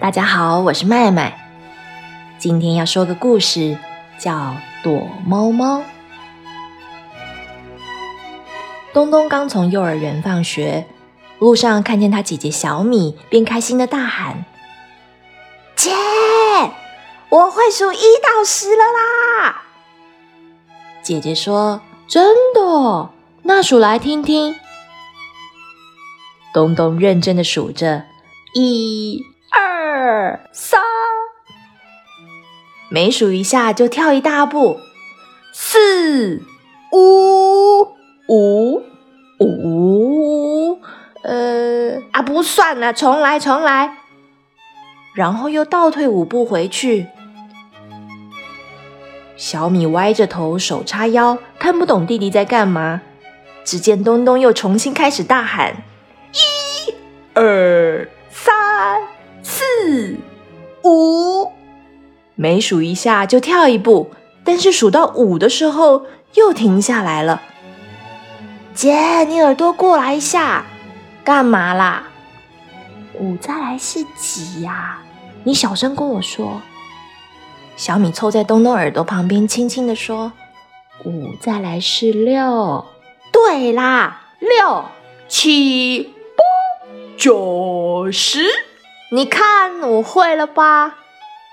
[0.00, 1.36] 大家好，我是麦麦。
[2.38, 3.76] 今天要说个故事，
[4.16, 4.32] 叫
[4.84, 5.80] 《躲猫猫》。
[8.92, 10.86] 东东刚从幼儿园放学，
[11.40, 14.44] 路上看见他姐姐小米，便开心的大喊
[15.74, 15.90] ：“姐，
[17.30, 19.62] 我会数一到十了啦！”
[21.02, 23.10] 姐姐说：“真的？
[23.42, 24.54] 那数来听听。”
[26.54, 28.04] 东东认真的数着，
[28.54, 30.80] 一、二、三，
[32.90, 34.78] 每数一下就跳一大步，
[35.52, 36.42] 四、
[36.92, 37.82] 五、
[38.28, 38.82] 五、
[39.38, 40.80] 五，
[41.22, 43.98] 呃啊，不算了，重来，重来。
[45.14, 47.06] 然后又倒退五步回去。
[49.36, 53.02] 小米歪着头，手叉腰，看不懂弟弟在干嘛。
[53.64, 55.82] 只见东东又重新开始大喊。
[56.32, 56.94] 一、
[57.34, 58.08] 二、
[62.40, 64.12] 每数一下就跳一步，
[64.44, 67.42] 但是数到五的时候又停下来了。
[68.72, 70.64] 姐，你耳朵过来一下，
[71.24, 72.04] 干嘛啦？
[73.14, 75.00] 五再来是几呀？
[75.42, 76.62] 你小声跟我说。
[77.76, 80.30] 小米凑在东东耳朵旁边，轻轻地说
[81.04, 82.84] ：“五再来是六。”
[83.32, 84.84] 对啦，六
[85.26, 86.44] 七八。
[87.16, 88.46] 九十，
[89.10, 90.98] 你看我会了吧？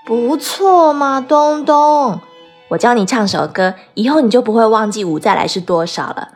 [0.06, 2.20] 不错嘛，东东。
[2.68, 6.28] 我教你唱首歌，以后你就不会忘记五再来是多少了。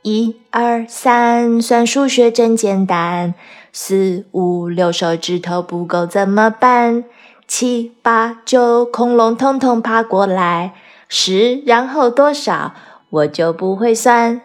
[0.00, 3.34] 一二三，算数学真简单。
[3.72, 7.04] 四五六，手指头不够怎么办？
[7.46, 10.72] 七八九，恐龙统统爬过来。
[11.06, 12.72] 十，然后多少？
[13.10, 14.40] 我就不会算。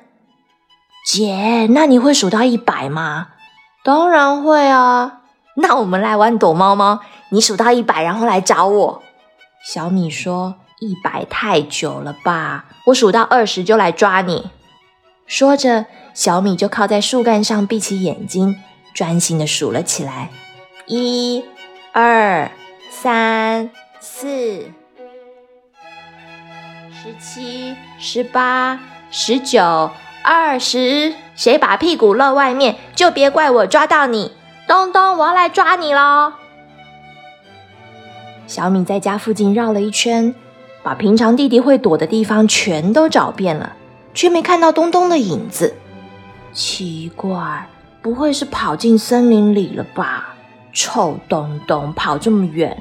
[1.05, 3.29] 姐，那你会数到一百吗？
[3.85, 5.18] 当然会啊！
[5.61, 6.99] 那我们来玩躲猫猫，
[7.29, 9.03] 你数到一百，然后来找我。
[9.63, 12.65] 小米说：“一百太久了吧？
[12.85, 14.49] 我数到二十就来抓你。”
[15.27, 18.55] 说着，小米就靠在树干上，闭起眼睛，
[18.93, 20.29] 专心的数了起来：
[20.87, 21.43] 一、
[21.91, 22.49] 二、
[22.89, 23.69] 三、
[23.99, 24.71] 四、
[26.91, 28.79] 十七、十八、
[29.11, 29.91] 十九。
[30.21, 34.33] 二十，谁把屁股露外面，就别怪我抓到你。
[34.69, 36.31] 东东，我要来抓你喽！
[38.45, 40.35] 小米在家附近绕了一圈，
[40.83, 43.75] 把平常弟弟会躲的地方全都找遍了，
[44.13, 45.73] 却没看到东东的影子。
[46.53, 47.67] 奇怪，
[48.03, 50.35] 不会是跑进森林里了吧？
[50.71, 52.79] 臭东东，跑这么远！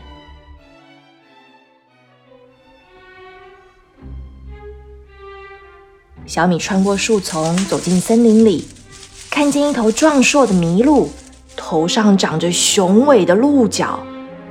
[6.27, 8.69] 小米穿过树丛，走进森林里，
[9.31, 11.09] 看见一头壮硕的麋鹿，
[11.59, 13.99] 头上长着雄伟的鹿角，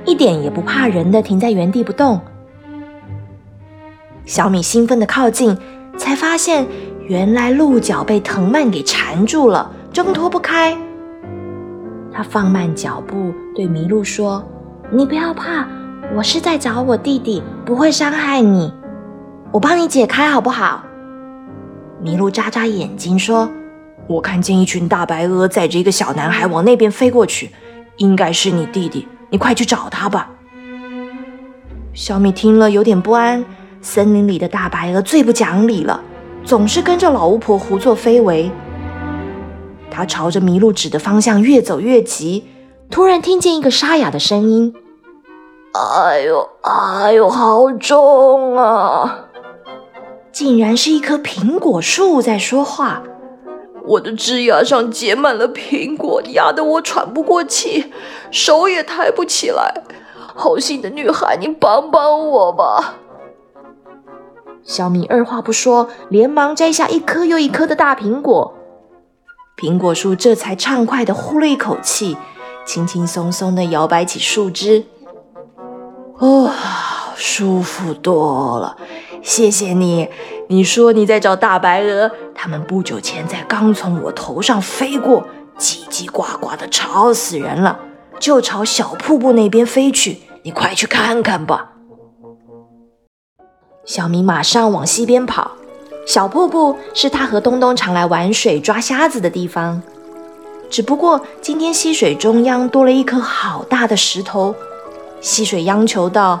[0.04, 2.20] 一点也不怕人的停在原地不动。
[4.26, 5.56] 小米兴奋的靠近，
[5.96, 6.66] 才发现
[7.06, 10.76] 原来鹿角被藤蔓给缠住了，挣脱不开。
[12.12, 14.44] 他放慢脚步，对麋鹿说
[14.92, 15.66] ：“你不要怕，
[16.14, 18.72] 我是在找我弟弟，不会伤害你，
[19.50, 20.84] 我帮你解开好不好？”
[22.04, 23.48] 麋鹿眨眨眼睛说
[24.08, 27.50] ：“我看见一群大白鹅载着一个小男孩往那边飞过去，
[27.98, 30.30] 应该是你弟弟，你快去找他吧。”
[31.94, 33.44] 小米听了有点不安。
[33.80, 36.00] 森林里的大白鹅最不讲理了，
[36.42, 38.50] 总是跟着老巫婆胡作非为。
[39.88, 42.44] 他朝着麋鹿指的方向越走越急，
[42.90, 44.74] 突然听见一个沙哑的声音
[45.74, 49.26] ：“哎呦，哎呦，好重啊！”
[50.32, 53.02] 竟然是一棵苹果树在说话，
[53.88, 57.92] 我的枝桠上结满了苹果，压得我喘不过气，
[58.30, 59.82] 手也抬不起来。
[60.34, 62.96] 好心的女孩，你帮帮我吧！
[64.62, 68.54] 小米二话不说，连忙摘下一颗又一颗的大苹果，
[69.56, 72.18] 苹果树这才畅快地呼了一口气，
[72.66, 74.84] 轻轻松松地摇摆起树枝，
[76.18, 76.52] 哇，
[77.16, 78.76] 舒服多了。
[79.28, 80.08] 谢谢你，
[80.48, 85.22] 你说你在找大白鹅，它们不久前才刚从我头上飞过，
[85.58, 87.78] 叽叽呱呱的吵死人了，
[88.18, 91.72] 就朝小瀑布那边飞去，你快去看看吧。
[93.84, 95.50] 小明马上往西边跑，
[96.06, 99.82] 小瀑布是他和东东常来玩水、抓虾子的地方，
[100.70, 104.54] 只不过今天溪水中央多了一颗好大的石头，
[105.20, 106.40] 溪水央求道。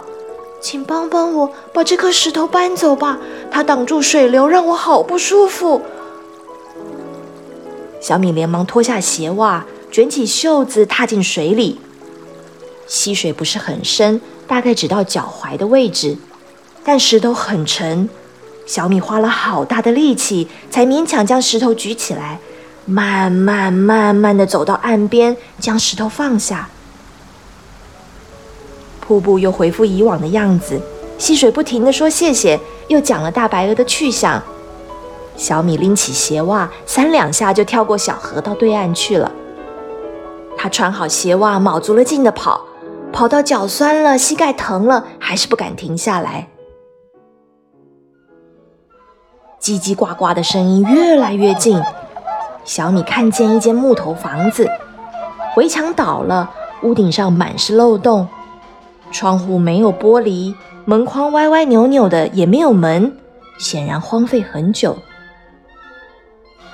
[0.60, 3.18] 请帮帮我，把这颗石头搬走吧，
[3.50, 5.80] 它挡住水流，让我好不舒服。
[8.00, 11.80] 小米连忙脱下鞋袜，卷起袖子，踏进水里。
[12.86, 16.16] 溪水不是很深，大概只到脚踝的位置，
[16.84, 18.08] 但石头很沉。
[18.66, 22.38] 小米花了好大的力气，才勉强将石头举起来，
[22.84, 26.68] 慢慢慢慢的走到岸边，将石头放下。
[29.08, 30.78] 瀑布又恢复以往的样子，
[31.16, 34.42] 溪水不停的说谢谢，又讲了大白鹅的去向。
[35.34, 39.32] 小米拎起鞋袜，三两下就跳过小河到对岸去了。
[40.58, 42.60] 他穿好鞋袜，卯足了劲的跑。
[43.10, 46.46] 跑到脚酸了，膝盖疼了，还是不敢停下来。
[49.58, 51.82] 叽叽呱呱的声音越来越近，
[52.66, 54.68] 小米看见一间木头房子，
[55.56, 56.50] 围墙倒了，
[56.82, 58.28] 屋顶上满是漏洞，
[59.10, 63.16] 窗户没有玻璃，门框歪歪扭扭的，也没有门，
[63.58, 64.96] 显然荒废很久。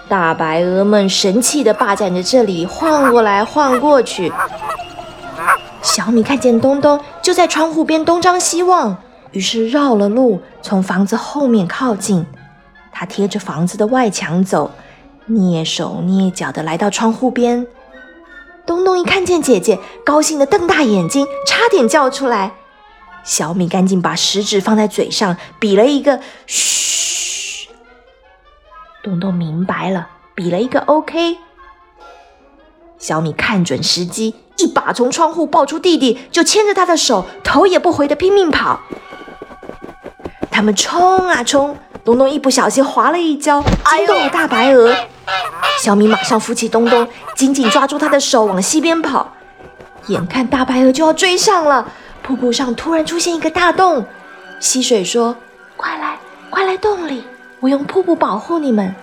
[0.09, 4.33] 大白鹅们神气地霸占着这里，晃过来晃过去。
[5.81, 8.97] 小米看见东东就在窗户边东张西望，
[9.33, 12.27] 于是绕了路，从房子后面靠近。
[12.93, 14.71] 他贴着房子的外墙走，
[15.29, 17.67] 蹑手蹑脚地来到窗户边。
[18.67, 22.55] 东东一看见姐姐，高兴的瞪大眼睛，差点叫出来。
[23.23, 27.69] 小米赶紧把食指放在嘴上，比了一个“嘘”。
[29.03, 31.39] 东东明白了，比了一个 “OK”。
[32.99, 34.35] 小米看准时机。
[34.57, 38.81] 一把从窗户抱出弟弟，就牵着他的手，头也不回的拼命跑。
[40.49, 44.95] 他们冲啊冲，东东一不小心滑了一跤，惊动了大白鹅。
[45.83, 49.33] 小米马上扶起东东，紧紧抓住他的手，往西边跑。
[50.07, 51.91] 眼看大白鹅就要追上了，
[52.23, 54.07] 瀑布上突然出现一个大洞。
[54.61, 55.37] 溪水说
[55.77, 56.19] ：“快来，
[56.51, 57.25] 快来洞里，
[57.61, 58.95] 我用瀑布保护你们。”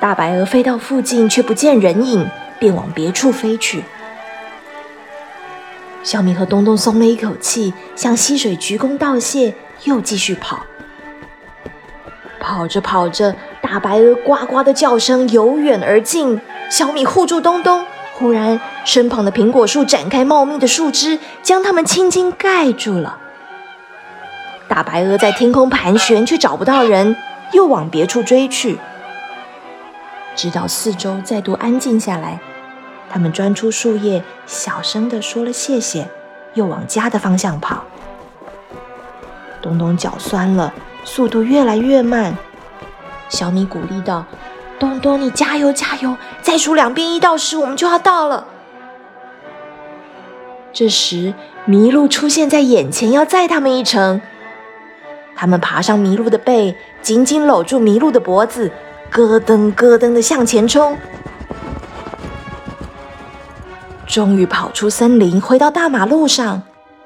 [0.00, 2.28] 大白鹅飞到附近，却不见人影。
[2.60, 3.82] 便往别处飞去。
[6.02, 9.54] 小米和东东松了一口气，向溪水鞠躬道谢，
[9.84, 10.60] 又继续跑。
[12.38, 16.40] 跑着跑着，大白鹅呱呱的叫声由远而近。
[16.70, 17.84] 小米护住东东，
[18.14, 23.18] 忽然身旁的苹果树展开茂密的树枝，将它们轻轻盖住了。
[24.68, 27.16] 大白鹅在天空盘旋，却找不到人，
[27.52, 28.78] 又往别处追去。
[30.36, 32.38] 直到四周再度安静下来。
[33.12, 36.08] 他们钻出树叶，小声地说了谢谢，
[36.54, 37.82] 又往家的方向跑。
[39.60, 40.72] 东东脚酸了，
[41.02, 42.36] 速度越来越慢。
[43.30, 44.26] 小米鼓励道
[44.78, 46.14] ：“东东，你加油加油！
[46.42, 48.46] 再数两遍一到十，我们就要到了。”
[50.74, 51.32] 这时，
[51.66, 54.20] 麋鹿出现在眼前，要载他们一程。
[55.34, 58.70] 他们爬上麋鹿的背，紧紧搂住麋鹿的脖子，
[59.10, 60.98] 咯噔咯噔的向前冲。
[64.06, 66.62] 终于跑出森林，回到大马路上。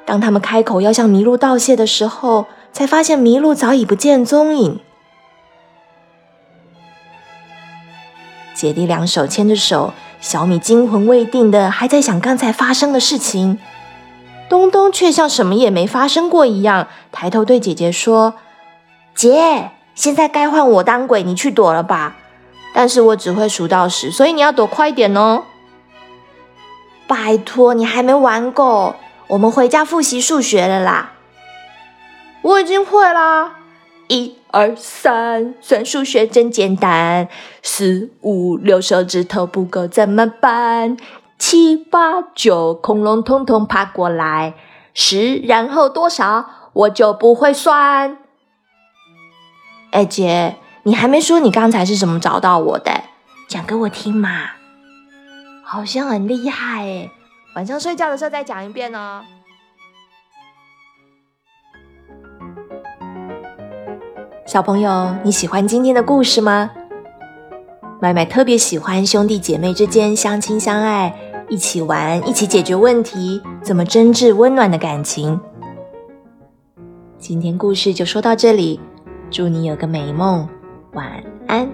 [0.06, 4.81] 当他们开口要向麋鹿道谢的时候，才发现麋鹿早已不见踪影。
[8.64, 13.58] 姐弟俩手牵着手，小米惊魂未定的还在想刚才发生的事情，
[14.49, 18.37] 东东却像什么也没发生过一样，抬头对姐姐说
[19.14, 22.17] ：“姐，现在该换我当鬼，你去躲了吧。
[22.72, 25.43] 但是我只会数到十，所以你要躲快一点哦。”
[27.06, 28.94] 拜托，你还没玩够，
[29.27, 31.12] 我们回家复习数学了啦。
[32.41, 33.56] 我已经会啦，
[34.08, 37.29] 一二三，算数学真简单。
[37.61, 40.96] 四五六，手指头不够怎么办？
[41.37, 44.55] 七八九，恐龙通通爬过来。
[44.94, 46.70] 十，然后多少？
[46.73, 48.19] 我就不会算。
[49.91, 52.93] 哎姐，你还没说你刚才是怎么找到我的？
[53.49, 54.53] 讲给我听嘛。
[55.65, 57.11] 好像很厉害哎，
[57.56, 59.25] 晚上睡觉的时候再讲一遍哦。
[64.55, 66.70] 小朋友，你喜欢今天的故事吗？
[68.01, 71.13] 麦麦特别喜欢兄弟姐妹之间相亲相爱，
[71.49, 75.41] 一起玩，一起解决问题，怎么真挚温暖的感情。
[77.19, 78.79] 今天故事就说到这里，
[79.29, 80.49] 祝你有个美梦，
[80.93, 81.69] 晚安。